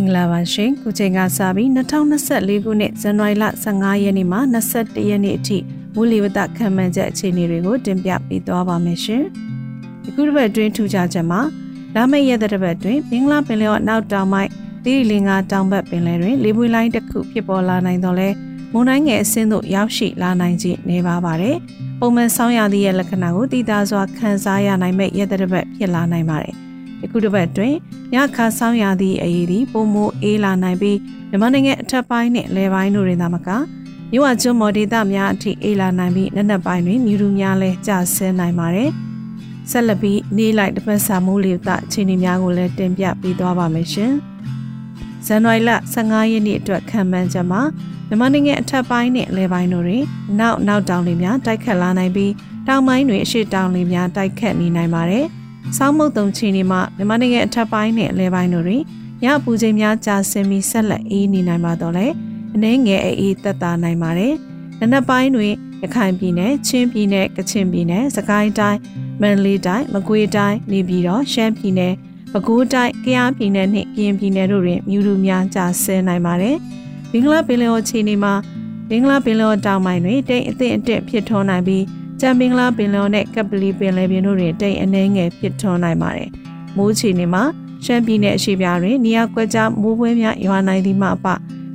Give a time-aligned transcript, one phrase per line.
[0.00, 1.68] င်္ဂလာပါရှင်ခုချိန်ကစပြီး
[2.16, 4.38] 2024ခုနှစ်ဇန်နဝါရီလ15ရက်နေ့မှ
[4.74, 5.58] 21ရက်နေ့အထိ
[5.94, 9.22] မူလီဝတခံမှန်းချက်အခြေအနေတွေကိုတင်ပြပေးသွားပါမယ်ရှင်
[10.02, 11.40] ဒီခုတစ်ပတ်အတွင်းထူးခြားချက်မှာ
[11.94, 14.50] လာမယ့်ရက်တစ်ပတ်အတွင်းမင်္ဂလာပင်လယ်ော်နောက်တောင်ပိုင်း
[14.84, 18.28] သီရိလင်္ကာတောင်ဘက်ပင်လယ်တွင်လေပွေလိုင်းတစ်ခုဖြစ်ပေါ်လာနိုင်တော့လဲ
[18.72, 21.56] မုန်တိုင်းငယ်အဆင့်သို့ရောက်ရှိလာနိုင်ခြင်းနေပါပါတယ်
[22.00, 26.69] ပုံမှန်ဆောင်းရသည့်ရဲ့လက္ခဏာကိုတည်တာစွာခန်းစားရနိုင်မဲ့ရက်တစ်ပတ်ဖြစ်လာနိုင်ပါတယ်
[27.02, 27.74] ယခုတစ်ပတ်တွင်
[28.12, 30.98] ညခါဆောင်ရသည့်အရေးသည်ပုံမိုအေးလာနိုင်ပြီး
[31.30, 33.48] မြန်မာနိုင်ငံအထက်ပိုင်းနှင့်လယ်ပိုင်းတို့တွင်သာမက
[34.12, 38.90] မြို့ဝကျွန်းမော်ဒေသများအထိအေးလာနိုင်ပြီးနက်နက်ပိုင်းတွင်မြူတူများလည်းကျဆင်းနိုင်ပါတယ်။
[39.70, 44.12] ဆက်လက်ပြီးနေ့လိုက်တစ်ပတ်စာမိုးလေသအခြေအနေများကိုလည်းတင်ပြပေးသွားပါမယ်ရှင်။
[45.26, 47.62] ဇန်နဝါရီလ15ရက်နေ့အတွက်ခံမှန်းချက်မှာ
[48.08, 50.04] မြန်မာနိုင်ငံအထက်ပိုင်းနဲ့အလဲပိုင်းတို့တွင်
[50.40, 52.32] နောက်နောက်တောင်လေများတိုက်ခတ်လာနိုင်ပြီး
[52.68, 55.26] တောင်ပိုင်းတွင်အရှိတောင်လေများတိုက်ခတ်နေနိုင်ပါတယ်။
[55.76, 58.82] ဆောင်းမုတ်တုံချီနေမှာမြန်မာနိုင်ငံအထက်ပိုင်းနဲ့အလဲပိုင်းတို့တွင်
[59.22, 62.06] ညပူချိန်များကြာဆင်းပြီးဆက်လက်အေးနေနိုင်ပါတော့လေ
[62.54, 64.34] အနှဲငယ်အေးသက်သာနိုင်ပါတယ်။
[64.80, 68.80] နနက်ပိုင်းတွင်ရခိုင်ပြည်နယ်ချင်းပြည်နယ်ကချင်ပြည်နယ်စကိုင်းတိုင်း
[69.20, 71.94] မန္တလေးတိုင်းမကွေးတိုင်းနေပြည်တော်ရှမ်းပြည်နယ်
[72.32, 76.56] ပဲခူးတိုင်းကယားပြည်နယ်နှင့်ကရင်ပြည်နယ်တို့တွင်မြူတူများကြာဆင်းနိုင်ပါတယ်။
[77.10, 78.34] ဘင်္ဂလားပင်လယ်အော်ခြေနေမှာ
[78.88, 81.84] ဘင်္ဂလားပင်လယ်အော်တောင်ပိုင်းတွင်တိမ်အထင်အတက်ဖြစ်ထွန်းနိုင်ပြီး
[82.20, 86.28] ကြံမင်္ဂလာပင်လယ်နဲ့ကပလီပင်လယ်ပြင်တို့တွင်တိမ်အနှဲငယ်ဖြစ်ထွန်းနိုင်ပါတယ်။
[86.76, 87.42] မိုးချီနေမှာ
[87.84, 91.26] ရှမ်းပြည်နယ်အရှေ့ပြားတွင်နေရာကွက်ကြားမိုးပွဲများရွာနိုင်သည်မှအပ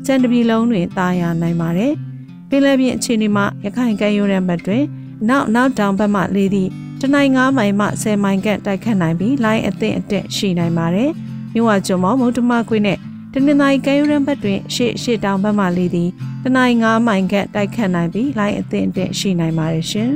[0.06, 1.92] ကြံတပီလုံးတွင်တာယာနိုင်ပါတယ်။
[2.50, 4.84] ပင်လယ်ပြင်အခြေအနေမှာရခိုင်ကမ်းရိုးတန်းဘက်တွင်
[5.30, 6.70] နောက်နောက်တောင်ဘက်မှလေသည့်
[7.02, 11.10] တနိုင်9မိုင်မှ10မိုင်ကတိုက်ခတ်နိုင်ပြီးလိုင်းအသင့်အတက်ရှိနိုင်ပါတယ်။
[11.54, 12.98] မြို့ဝကျွန်းမော်မုတ်တမကွေးနဲ့
[13.38, 16.10] တနင်္သာရီကမ်းရိုးတန်းဘက်တွင်ရှေ့ရှေ့တောင်ဘက်မှလေသည်
[16.44, 20.12] တနင်္ဂနွေ9မိုင်ခန့်တိုက်ခတ်နိုင်ပြီးလိုင်းအသင့်အတင့်ရှိနိုင်ပါတယ်ရှင်။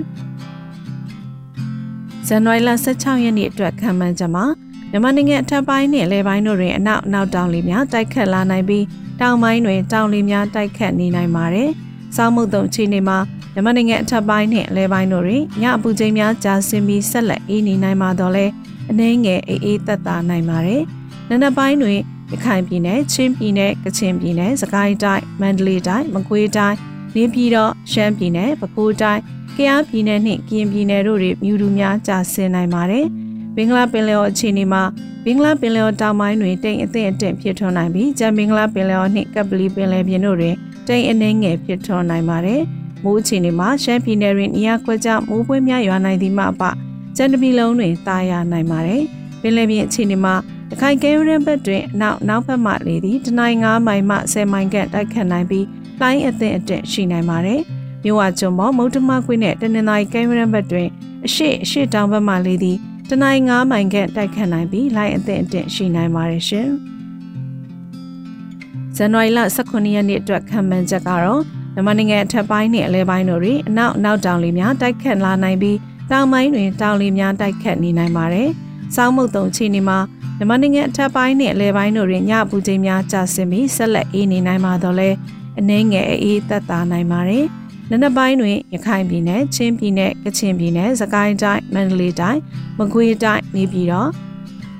[2.27, 4.45] ဇန်နဝါရီလ16ရက်နေ့အတွက်ခံမှန်းချက်မှာ
[4.91, 8.85] မြန်မာနိုင်ငံအထက်ပိုင်းနဲ့အလဲပိုင်းတို့တွင်အနောက်နောက်တောင်လေများတိုက်ခတ်လာနိုင်ပြီး
[9.21, 11.69] တောင်ပိုင်းတွင်တောင်လေများတိုက်ခတ်နေနိုင်ပါတယ်။
[12.15, 13.17] စောင်းမုတ်တုံချီနေမှာ
[13.53, 18.45] မြန်မာနိုင်ငံအထက်ပိုင်းနဲ့အလဲပိုင်းတို့တွင်ညအပူချိန်များကြာဆင်းပြီးဆက်လက်အေးနေနိုင်မှာတော့လဲ
[18.89, 20.81] အနှဲငယ်အေးအေးသက်သာနိုင်ပါတယ်။
[21.29, 21.99] နံနက်ပိုင်းတွင်
[22.31, 26.77] ရခိုင်ပြည်နယ်ချင်းပြည်နယ်ကချင်ပြည်နယ်စကိုင်းတိုင်းမန္တလေးတိုင်းမကွေးတိုင်း
[27.15, 29.21] နေပြည်တော်ရှမ်းပြည်နယ်ပဲခူးတိုင်း
[29.55, 33.05] ကယားပြည်နယ်နှင့်ကရင်ပြည်နယ်တို့တွင်မြူတူများကျဆင်းနိုင်ပါတယ်။
[33.55, 34.83] ဘင်္ဂလားပင်လယ်အော်အခြေအနေမှာ
[35.25, 40.55] ဘင်္ဂလားပင်လယ်အော်တောင်ပိုင်းတွင်တိမ်အထင်အထင်ဖြစ်ထွန်းနိုင်ပြီးကြံဘင်္ဂလားပင်လယ်အော်နှင့်ကပလီပင်လယ်ပြင်တို့တွင်
[40.87, 42.61] တိမ်အနှင်းငယ်ဖြစ်ထွန်းနိုင်ပါတယ်။
[43.03, 46.63] မိုးအခြေအနေမှာရှမ်းပြည်နယ်တွင်နေရာကွက်ကြားမိုးပွဲများရွာနိုင်သည်မှအပ
[47.15, 49.01] ကျန်တပီလုံးတွင်တာယာနိုင်ပါတယ်။
[49.41, 50.35] ပင်လယ်ပြင်အခြေအနေမှာ
[50.71, 55.65] ရခိုင်ကဲရန်ဘက်တွင်နောက်နောက်ဘက်မှလေသည်တနိုင်9မိုင်မှ10မိုင်ခန့်တိုက်ခတ်နိုင်ပြီး
[56.01, 57.59] လိုင်းအသင့်အတက်ရှိနိုင်ပါတယ်။
[58.03, 60.87] မြို့ဝကျွန်းပေါ်မုတ်တမကွေးနဲ့တနင်္သာရီကဲရန်ဘက်တွင်
[61.25, 62.77] အရှိအရှိတောင်ဘက်မှလေသည်
[63.09, 66.67] တနိုင်9မိုင်ခန့်တိုက်ခတ်နိုင်ပြီးလိုင်းအသင့်အတက်ရှိနိုင်ပါတယ်ရှင်။
[68.95, 71.41] ဇန်နဝါရီလ18ရက်နေ့အတွက်ခံမှန်းချက်ကတော့
[71.73, 75.77] မြန်မာနိုင်ငံအထက်ပိုင်းနဲ့အလဲပိုင်းတို့တွင်အနောက်နောက်တောင်လေများတိုက်ခတ်လာနိုင်ပြီး
[76.11, 78.49] တောင်ပိုင်းတွင်တောင်လေများတိုက်ခတ်နေနိုင်ပါတယ်။
[78.95, 79.97] စောင်းမုတ်တုံချီနေမှာ
[80.39, 85.09] မြန်မာနိုင်ငံအထက်ပိုင်းနဲ့အလယ်ပိုင်းတို့တွင်ညပူချိန်များကျဆင်းပြီးဆက်လက်အေးနေနိုင်ပါတော့လဲ
[85.59, 87.45] အနှဲငယ်အေးသက်သာနိုင်ပါတယ်။
[87.89, 92.41] နနက်ပိုင်းတွင်ရခိုင်ပြည်နယ်ချင်းပြည်နယ်ကချင်ပြည်နယ်စကိုင်းတိုင်းမန္တလေးတိုင်း
[92.77, 94.09] မကွေးတိုင်းနေပြည်တော်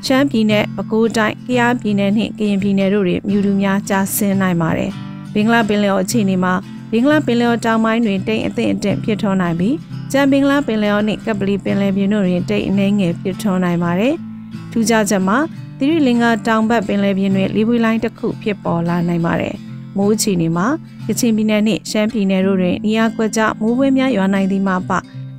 [0.05, 4.91] ရှမ်းပြည်နယ်ပဲခူးတိုင်းကယားပြည်နယ်နှင့်ကရင်ပြည်နယ်တို့တွင်မြူတူများကျဆင်းနိုင်ပါတယ်။
[5.33, 6.53] ဘင်္ဂလားပင်လယ်အော်အခြေအနေမှာ
[6.91, 9.75] ဘင်္ဂလားပင်လယ်အော်တောင်ပိုင်းတွင်တိမ်အထင်အထင်ဖြစ်ထွန်းနိုင်ပြီး
[10.11, 14.15] ကြံဘင်္ဂလားပင်လယ်အော်နှင့်ကပလီပင်လယ်ပြင်တို့တွင်တိမ်အနှဲငယ်ဖြစ်ထွန်းနိုင်ပါတယ်။
[14.71, 15.37] ထူးခြားချက်မှာ
[15.77, 19.55] သီရိလင်္ကာတောင်ဘက်ပင်လယ်ပြင်တွင်လေပွေလိုင်းတစ်ခုဖြစ်ပေါ်လာနိုင်ပါတယ်။
[19.97, 20.67] မိုးချီနေမှာ
[21.07, 24.91] ကချင်ပြည်နယ်နှင့်ရှမ်းပြည်နယ်တို့တွင်နေရာကွက်ကြားမိုးပွဲများရွာနိုင်သည်မှာပ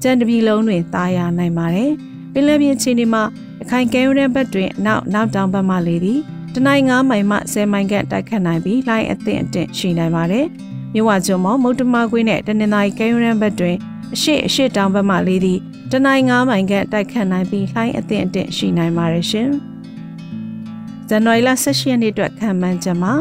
[0.03, 1.91] ကြံတပီလုံးတွင်တာယာနိုင်ပါတယ်။
[2.33, 3.23] ပင်လယ်ပြင်ခြေနေမှာ
[3.63, 6.21] အခိုင်ကဲရတဲ့ဘက်တွင်နောက်နောက်တောင်ဘက်မှလေသည်
[6.55, 10.47] တနိုင်9မိုင်မှ10မိုင်ခန့်တိုက်ခတ်နိုင်ပြီးလိုင်းအသင့်အတင့်ရှိနိုင်ပါတယ်။
[10.95, 13.77] မြဝကျွန်းမောမုတ်တမကွေးနဲ့တနင်္သာရီကဲရတဲ့ဘက်တွင်
[14.15, 15.59] အရှိအရှိတောင်ဘက်မှလေသည်
[15.93, 19.51] တနိုင်9မိုင်ခန့်တိုက်ခတ်နိုင်ပြီးလှိုင်းအသင့်အတင့်ရှိနိုင်ပါတယ်ရှင်။
[21.09, 23.13] ဇန်နဝါရီလ18ရက်နေ့အတွက်ခံမှန်းချက်မှာ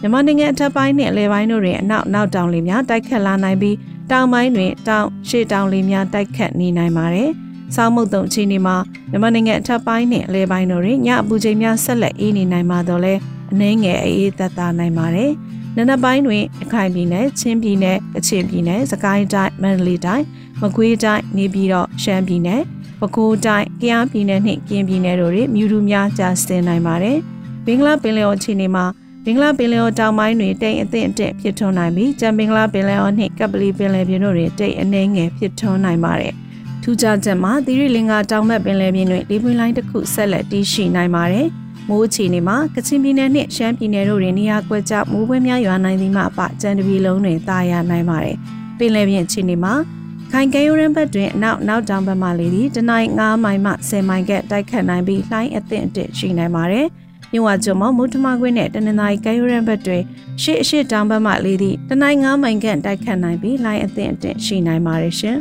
[0.00, 3.76] မြန်မာနိုင်ငံအထက်ပိုင်းနဲ့အလယ်ပိုင်းတို့တွင်အနောက်နောက်တောင်လေများတိုက်ခတ်လာနိုင်ပြီး
[4.10, 7.30] တောင်ပိုင်းတွင်တောင်ရှေ့တောင်လေများတိုက်ခတ်နေနိုင်ပါတယ်။
[7.76, 8.76] ဆောင်းမုတ်တုံအချိန်ဒီမှာ
[9.10, 13.14] မြန်မာနိုင်ငံအထက်ပိုင်းနဲ့အလယ်ပိုင်းတို့တွင်ညအပူချိန်များဆက်လက်အေးနေနိုင်ပါတော့လဲ
[13.52, 15.30] အနှင်းငယ်အေးသက်သာနိုင်ပါတယ်။
[15.76, 20.24] နနက်ပိုင်းတွင်အခိုင်ပြည်နယ်ချင်းပြည်နယ်ကချင်ပြည်နယ်စကိုင်းတိုင်းမန္တလေးတိုင်း
[20.60, 22.62] မကွေးတိုင်းနေပြည်တော်ရှမ်းပြည်နယ်
[23.00, 27.18] ပဲခူးတိုင်းကယားပြည်နယ်နှင့်ကရင်ပြည်နယ်တို့တွင်မြူတူများကျဆင်းနိုင်ပါတယ်။
[27.66, 28.84] ဘင်္ဂလားပင်လယ်အော်ခြေနေမှာ
[29.24, 36.34] ဘင်္ဂလားပင်လယ်အော်တောင်ပိုင်းတွင်တိမ်အထင်အတက်ဖြစ်ထွန်းနိုင်ပြီးကြံဘင်္ဂလားပင်လယ်အော်နှင့်ကပလီပင်လယ်ပြင်တို့တွင်တိမ်အနှဲငယ်ဖြစ်ထွန်းနိုင်ပါတယ်။
[36.82, 41.48] ထူးခြားချက်မှာသီရိလင်္ကာတောင်ဘက်ပင်လယ်ပြင်တွင်လေပွင့်လိုင်းတစ်ခုဆက်လက်တည်ရှိနိုင်ပါတယ်။
[41.88, 48.36] မိုးအခြေအနေမှာကချင်ပြည်နယ်နှင့်ရှမ်းပြည်နယ်တို့တွင်နေရာကွက်ကြားမိုးပွဲများရွာနိုင်သည်မှအပကြံတပီလုံးတွင်တာယာနိုင်ပါတယ်။
[48.78, 49.74] ပင်လယ်ပြင်အခြေအနေမှာ
[50.32, 56.86] ခိုင်ကဲရိုးရန်ဘက်တွင်အနောက်နောက်တောင်ဘက်မှလေသည်တနိုင်း9မိုင်မှ10မိုင်ကတိုက်ခတ်နိုင်ပြီးလှိုင်းအသင့်အတင့်ရှိနိုင်ပါတယ်။
[57.32, 60.02] မြဝကျွန်းမမုထမကွင်းနဲ့တနင်္သာရီကဲရိုးရန်ဘက်တွင်
[60.42, 65.38] ရှေ့အရှိတောင်ဘက်မှလေသည်တနိုင်း9မိုင်ကတိုက်ခတ်နိုင်ပြီးလှိုင်းအသင့်အတင့်ရှိနိုင်ပါတယ်ရှင်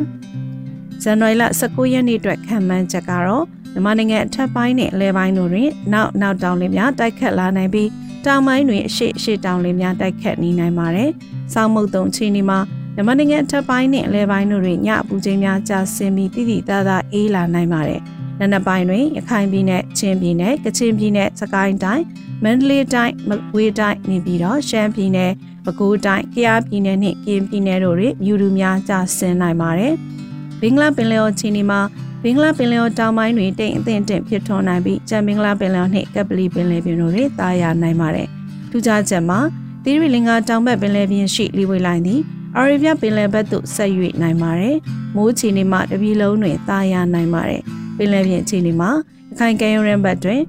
[1.03, 7.89] ။ဇန်နဝါရီလ19ရက်နေ့အတွက်ခံမှန်းချက်ကတော့ မြန်မာနိုင်ငံအထက်ပိုင်းနဲ့အလဲပိုင်းတို့တွင်နောက်နောက်တောင်လေများတိုက်ခတ်လာနိုင်ပြီး
[8.25, 11.09] တောင်ပိုင်းတွင်အရှိအရှိတောင်လေများတိုက်ခတ်နေနိုင်ပါတယ်။
[11.53, 12.59] စောင်းမုတ်တုံချင်းဒီမှာ
[12.95, 18.01] မြန်မာနိုင်ငံအထက်ပိုင်းနဲ့အလဲပိုင်းတို့တွင်ညအပူချိန်များကျဆင်းပြီးတိတိသားသားအေးလာနိုင်ပါတယ်။
[18.39, 22.03] နံနက်ပိုင်းတွင်ရခိုင်ပြည်နယ်၊ချင်းပြည်နယ်၊ကချင်ပြည်နယ်၊စကိုင်းတိုင်း၊
[22.43, 25.31] မန္တလေးတိုင်း၊မကွေးတိုင်းနေပြီးတော့ရှမ်းပြည်နယ်၊
[25.65, 29.93] ပဲခူးတိုင်း၊ကယားပြည်နယ်နှင့်ကရင်ပြည်နယ်တို့တွင်မြူတူများကျဆင်းနိုင်ပါတယ်။
[30.61, 31.79] ဘင်္ဂလားပင်လယ်အော်ချင်းဒီမှာ
[32.25, 38.27] ဘင်္ဂလားပင်လယ်အော်တောင်ပိုင်းတွင်တိမ်အထင်တင့်ဖြစ်ထွန်းနိုင်ပြီးကျန်ဘင်္ဂလားပင်လယ်အော်နှင့်ကပလီပင်လယ်ပြင်တို့တွင်တာယာနိုင်ပါတယ်။
[38.69, 39.39] ထူးခြားချက်မှာ
[39.83, 42.21] သီရိလင်္ကာတောင်ဘက်ပင်လယ်ပြင်ရှိလီဝေလိုင်းသည်
[42.57, 43.91] အာရေဗျပင်လယ်ဘက်သို့ဆက်၍
[44.21, 44.75] နိုင်ပါတယ်။
[45.15, 47.61] မိုးချီနေမှတပြည်လုံးတွင်တာယာနိုင်ပါတယ်။
[47.97, 48.89] ပင်လယ်ပြင်ချီနေမှာ
[49.31, 50.41] အခိုင်ကဲရန်ဘက်တွင်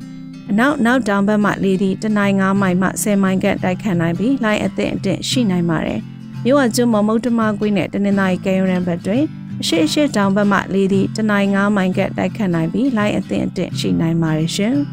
[0.50, 6.00] အနောက်နောက်တောင်ဘက်မှလေသည့်တနိုင်း9မိုင်မှ10မိုင်ကတိုက်ခတ်နိုင်ပြီးလိုင်းအသင့်အတင့်ရှိနိုင်ပါတယ်။
[6.44, 14.75] မြို့ဝကျွန်းမမုတ်တမကွင်းနဲ့တနင်္သာရီကဲရန်ဘက်တွင်အ ရှိအရှိတောင်ဘက်မှလေသည့်တနိုင်း9မိုင်ကတိုက်ခတ်နိုင်ပြီးလိုင်းအသင့်အတင့်ရှိနိုင်ပါတယ်ရှင်။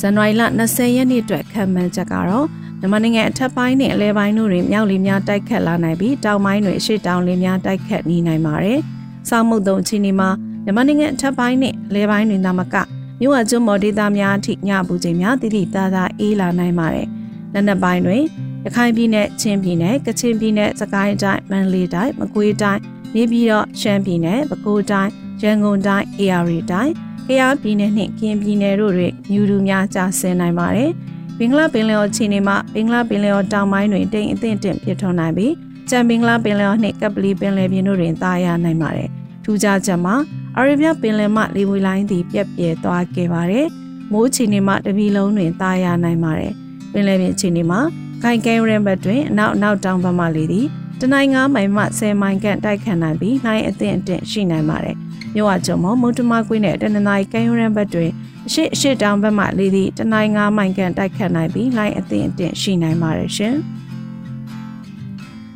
[0.00, 2.46] ဇန်နဝါရီလ20ရက်နေ့အတွက်ခံမှန်းချက်ကတော့
[2.80, 8.78] မြန်မာနိုင်ငံအထက်ပိုင်းနဲ့အလဲပိုင်းတို့တွင်မြောက်လေများတိုက်ခတ်လာနိုင်ပြီးတောင်ပိုင်းတွင်အရှိတောင်လေများတိုက်ခတ်နေနိုင်ပါတယ်။
[9.28, 10.28] ဆောင်းမုတ်တုံချီနီမှာ
[10.64, 12.74] မြန်မာနိုင်ငံအထက်ပိုင်းနဲ့အလဲပိုင်းတွင်သာမက
[13.20, 17.06] မြို့ဝကျွန်းမော်ဒေသများအထိညပူချိန်များတိတိသားသားအေးလာနိုင်ပါတယ်။
[17.52, 18.22] လက်နက်ပိုင်းတွင်
[18.64, 22.80] ရခိုင်ပြည်နယ်၊ချင်းပြည်နယ်၊ကချင်ပြည်နယ်၊စကိုင်းတိုင်း၊မန္တလေးတိုင်း၊မကွေးတိုင်း၊
[23.14, 25.10] နေပြည်တော်၊ရှမ်းပြည်နယ်၊ပဲခူးတိုင်း၊
[25.42, 26.92] ရန်ကုန်တိုင်း၊အေရီတိုင်း၊
[27.28, 30.90] ကယားပြည်နယ်နှင့်ကရင်ပြည်နယ်တို့တွင်မြူတူများကျဆင်းနိုင်ပါတယ်။
[31.38, 35.52] ဘင်္ဂလားပင်လယ်အော်ခြေနေမှာဘင်္ဂလားပင်လယ်အော်တောင်ပိုင်းတွင်တိမ်အထင်တင့်ဖြစ်ထွန်းနိုင်ပြီး
[35.90, 39.08] ကြံဘင်္ဂလားပင်လယ်အော်နှင့်ကပလီပင်လယ်ပြင်တို့တွင်တာယာနိုင်ပါတယ်။
[39.44, 40.14] ထူးခြားချက်မှာ
[40.56, 43.66] အာရေဗျပင်လယ်မှလေဝေလိုင်းသည်ပြက်ပြဲသွားခဲ့ပါတယ်။
[44.12, 46.52] မိုးခြေနေမှာတပီလုံးတွင်တာယာနိုင်ပါတယ်။
[46.92, 47.80] ပင်လယ်ပြင်ခြေနေမှာ
[48.22, 50.66] ခိုင်ကဲရန်ဘတ်တွင်အနောက်အနောက်တောင်ဘက်မှလေသည်
[51.00, 54.96] တနိုင်9မိုင်မှ10မိုင်ခန့်တိုက်ခတ်နိုင်ပြီးနိုင်အသင့်အတင့်ရှိနိုင်ပါတယ်။
[55.34, 58.10] မြို့ဝကျုံမမုတ်တမကွင်းနဲ့တနင်္သာရီကဲရန်ဘတ်တွင်
[58.46, 63.54] အရှိအရှိတောင်ဘက်မှလေသည့်တနိုင်9မိုင်ခန့်တိုက်ခတ်နိုင်ပြီးလိုင်းအသင့်အတင့်ရှိနိုင်ပါတယ်ရှင်။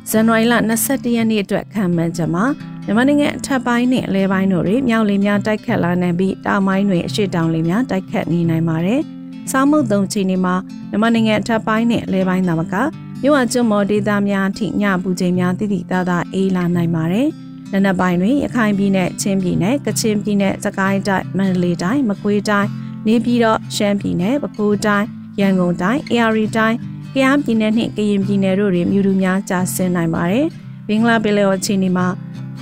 [0.09, 0.53] ဇန်နဝါရီလ
[0.85, 2.45] 22ရက်နေ့အတွက်ခံမှန်းချက်မှာ
[2.85, 9.03] မြန်မာနိုင်ငံအထက်ပိုင်းနဲ့အလဲပိုင်းတို့တွင်မြောက်လေများတိုက်ခတ်လာနိုင်ပြီးတောင်ပိုင်းတွင်အရှိတောင်လေများတိုက်ခတ်နေနိုင်ပါတယ်။
[9.51, 10.55] ဆောင်းမုတ်သုံးချိန်ဒီမှာ
[10.89, 12.75] မြန်မာနိုင်ငံအထက်ပိုင်းနဲ့အလဲပိုင်းသာမက
[13.21, 17.27] မြို့အကျွန်းမော်ဒေသများအထိညပူချိန်များတိတိသားသားအေးလာနိုင်ပါတယ်။
[17.71, 22.69] နနက်ပိုင်းတွင်ရခိုင်ပြည်နယ်ချင်းပြည်နယ်ကချင်ပြည်နယ်စကိုင်းတိုင်းမန္တလေးတိုင်းမကွေးတိုင်း
[23.07, 25.07] နေပြည်တော်ရှမ်းပြည်နယ်ပဲခူးတိုင်း
[25.39, 26.77] ရန်ကုန်တိုင်းအေရီတိုင်း
[27.13, 30.45] ကယားပြည်နယ်နှင့်ကရင်ပြည်နယ်တို့တွင်မြူတူများကျဆင်းနိုင်ပါတယ်။
[30.87, 32.07] ဘင်္ဂလားပင်လယ်အော်ခြေနေမှာ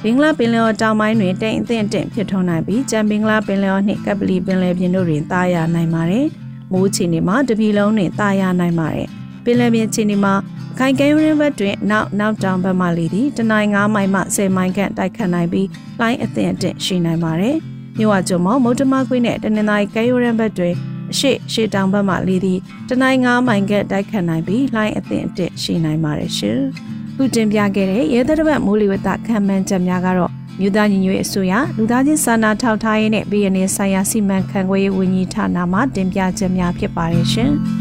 [0.04, 6.28] ဘင်္ဂလားပင်လယ်အော်တောင်ပိုင်းတွင်တိမ်အထင်တင့်ဖြစ်ထွန်းနိုင်ပြီးကြံဘင်္ဂလားပင်လယ်အော်နှင့်ကပလီပင်လယ်ပြင်တို့တွင်တာယာနိုင်ပါတယ်။
[6.72, 9.08] မိုးခြေနေမှာတပြည်လုံးတွင်တာယာနိုင်ပါတယ်။
[9.44, 10.34] ပင်လယ်ပြင်ခြေနေမှာ
[10.78, 15.68] ခိုင်ကဲရင်းဘက်တွင်နောက်နောက်တောင်ဘက်မှလေသည်တနိုင်9မိုင်မှ10မိုင်ခန့်တိုက်ခတ်နိုင်ပြီး
[16.00, 17.56] လိုင်းအသင့်အတင့်ရှိနိုင်ပါတယ်။
[17.98, 20.74] မြို့ဝကျုံမမုတ်တမခွေးနဲ့တနင်္သာရီကဲရိုးရန်ဘက်တွင်
[21.12, 22.60] အရှိရှေတောင်ဘက်မှလေသည်
[22.90, 26.60] တနိုင်း9မိုင်ကတိုက်ခတ်နိုင်ပြီးလိုင်းအသင့်အတက်ရှိနိုင်ပါတယ်ရှင်။
[27.16, 37.52] ခုတင်ပြခဲ့တဲ့ရဲသက်တပတ်မိုးလေဝသခံမှန်းချက်များကတော့ မြို့သားညီညွတ်ရေးအစိုးရလူသားချင်းစာနာထောက်ထားရေးနဲ့ပြည်내ဆိုင်ရာစီမံခန့်ခွဲရေးဝန်ကြီးဌာနမှတင်ပြချက်များဖြစ်ပါတယ်ရှင်။